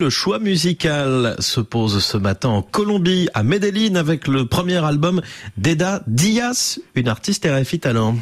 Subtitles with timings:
[0.00, 5.20] Le choix musical se pose ce matin en Colombie, à Medellín, avec le premier album
[5.56, 8.14] d'Eda Diaz, une artiste RFI talent.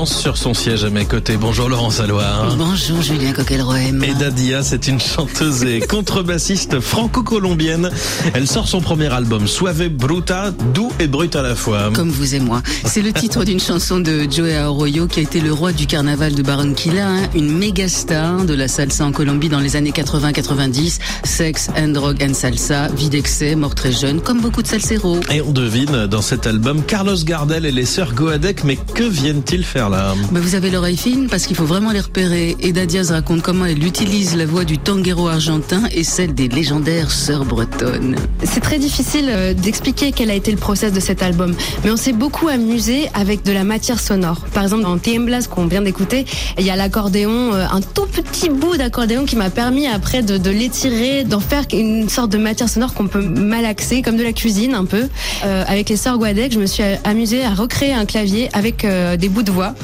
[0.00, 1.36] Danse sur son siège à mes côtés.
[1.36, 2.56] Bonjour Laurence Aloir.
[2.56, 4.02] Bonjour Julien Coquelroem.
[4.02, 7.90] Et Dadia, c'est une chanteuse et contrebassiste franco-colombienne.
[8.32, 11.90] Elle sort son premier album, Suave Bruta, doux et brut à la fois.
[11.92, 12.62] Comme vous et moi.
[12.86, 16.34] C'est le titre d'une chanson de Joey Arroyo qui a été le roi du carnaval
[16.34, 20.98] de Barranquilla, hein, une méga star de la salsa en Colombie dans les années 80-90.
[21.24, 25.20] Sex and drug and salsa, vie d'excès, mort très jeune, comme beaucoup de salseros.
[25.30, 29.62] Et on devine dans cet album Carlos Gardel et les sœurs Goadec, mais que viennent-ils
[29.64, 32.56] faire là Vous avez l'oreille fine parce qu'il faut vraiment les repérer.
[32.60, 37.10] Eda Diaz raconte comment elle utilise la voix du tanguero argentin et celle des légendaires
[37.10, 38.16] sœurs bretonnes.
[38.44, 41.96] C'est très difficile euh, d'expliquer quel a été le process de cet album, mais on
[41.96, 44.46] s'est beaucoup amusé avec de la matière sonore.
[44.54, 46.24] Par exemple, dans Tiemblas qu'on vient d'écouter,
[46.58, 50.38] il y a l'accordéon, euh, un tout petit bout d'accordéon qui m'a permis après de,
[50.38, 54.32] de l'étirer, d'en faire une sorte de matière sonore qu'on peut malaxer, comme de la
[54.32, 55.08] cuisine un peu.
[55.44, 58.86] Euh, avec les sœurs Guadec, je me suis amusée à recréer un clavier avec
[59.18, 59.74] des bouts de voix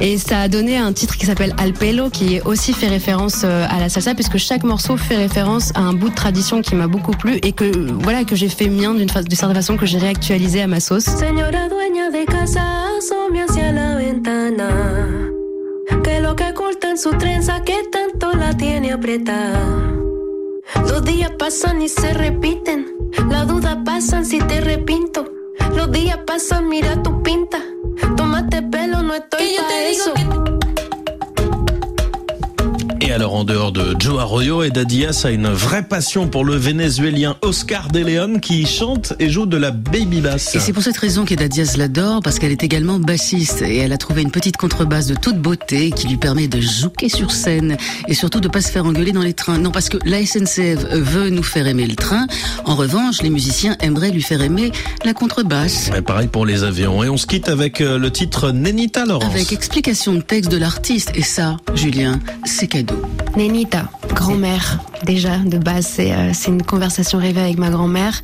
[0.00, 3.80] et ça a donné un titre qui s'appelle Alpelo, qui aussi fait référence euh, à
[3.80, 7.12] la salsa, puisque chaque morceau fait référence à un bout de tradition qui m'a beaucoup
[7.12, 7.70] plu et que
[8.02, 11.04] voilà que j'ai fait mien d'une certaine façon, que j'ai réactualisé à ma sauce.
[11.04, 12.80] Señora dueña de casa,
[13.38, 14.68] hacia la ventana.
[16.02, 19.60] Que lo que oculta en su trenza que tanto la tiene apretada.
[20.88, 22.86] Los días pasan y se repiten.
[23.28, 25.24] La duda pasan si te repinto.
[25.74, 27.58] Los días pasan, mira tu pinta.
[28.16, 30.12] Tómate pelo, no estoy para eso.
[33.10, 36.54] Et alors en dehors de Joe Arroyo, Eda Diaz a une vraie passion pour le
[36.54, 40.54] vénézuélien Oscar De Leon qui chante et joue de la baby bass.
[40.54, 43.92] Et c'est pour cette raison qu'Eda Diaz l'adore parce qu'elle est également bassiste et elle
[43.92, 47.76] a trouvé une petite contrebasse de toute beauté qui lui permet de jouer sur scène
[48.06, 49.58] et surtout de pas se faire engueuler dans les trains.
[49.58, 52.28] Non parce que la SNCF veut nous faire aimer le train.
[52.64, 54.70] En revanche, les musiciens aimeraient lui faire aimer
[55.04, 55.90] la contrebasse.
[55.98, 57.02] Et pareil pour les avions.
[57.02, 59.24] Et on se quitte avec euh, le titre Nenita Laurence.
[59.24, 62.99] Avec explication de texte de l'artiste et ça, Julien, c'est cadeau.
[63.36, 63.84] Nenita,
[64.14, 64.78] grand-mère
[65.14, 68.22] déjà de base c'est euh, c'est une conversation rêvée avec ma grand-mère.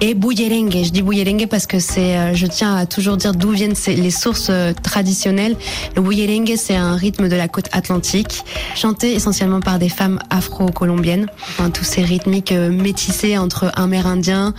[0.00, 3.50] Et bouyerengue je dis bouyerengue parce que c'est euh, je tiens à toujours dire d'où
[3.50, 5.56] viennent les sources euh, traditionnelles.
[5.96, 8.44] Le bouyerengue c'est un rythme de la côte atlantique
[8.76, 11.26] chanté essentiellement par des femmes afro-colombiennes.
[11.42, 14.54] Enfin, tous ces rythmiques métissés entre amérindien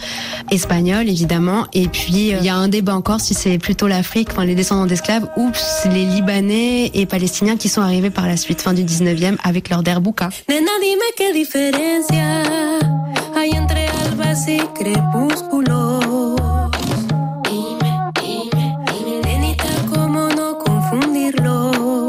[0.52, 1.66] espagnol évidemment.
[1.72, 4.86] Et puis il y a un débat encore si c'est plutôt l'Afrique enfin les descendants
[4.86, 5.50] d'esclaves ou
[5.94, 9.82] les libanais et palestiniens qui sont arrivés par la suite fin du 19e avec leur
[9.82, 10.30] derbouka
[11.70, 12.80] diferencia
[13.36, 16.04] hay entre albas y crepúsculos?
[17.44, 22.08] Dime, dime, dime, nenita, ¿cómo no confundirlo?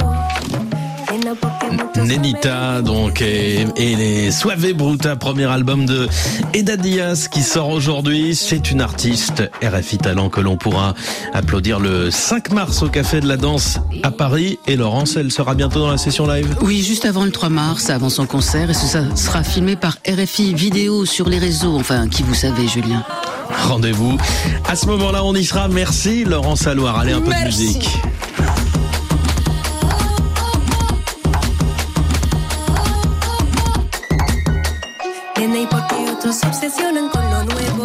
[2.07, 2.81] Nenita,
[3.21, 6.09] et, et, les Suave Bruta, premier album de
[6.55, 8.35] Eda Diaz qui sort aujourd'hui.
[8.35, 10.95] C'est une artiste RFI Talent que l'on pourra
[11.33, 14.59] applaudir le 5 mars au Café de la Danse à Paris.
[14.67, 17.91] Et Laurence, elle sera bientôt dans la session live Oui, juste avant le 3 mars,
[17.91, 18.71] avant son concert.
[18.71, 21.77] Et ça sera filmé par RFI Vidéo sur les réseaux.
[21.77, 23.05] Enfin, qui vous savez, Julien.
[23.67, 24.17] Rendez-vous.
[24.69, 25.69] À ce moment-là, on y sera.
[25.69, 26.99] Merci, Laurence Alloire.
[26.99, 27.89] Allez, un peu de musique.
[35.43, 37.85] Y porque otros se obsesionan con lo nuevo.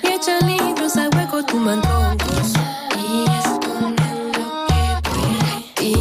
[0.00, 2.52] Y echan libros a hueco, tuman troncos.
[2.96, 4.62] Y esconden lo
[5.74, 5.92] que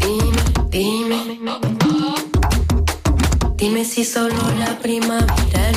[0.00, 2.14] Dime, dime, dime.
[3.56, 5.72] Dime si solo la primavera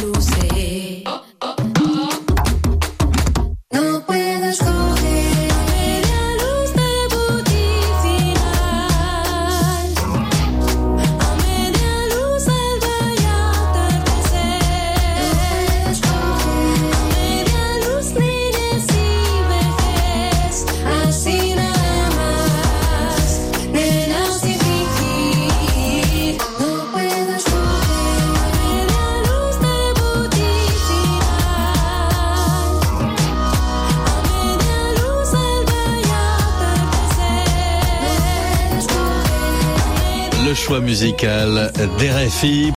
[40.65, 42.73] choix musical d'RFI.